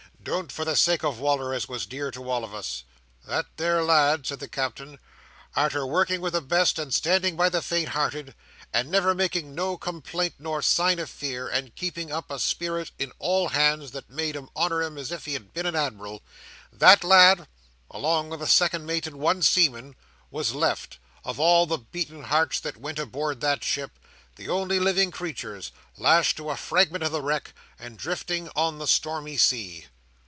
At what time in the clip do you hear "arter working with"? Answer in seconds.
5.55-6.33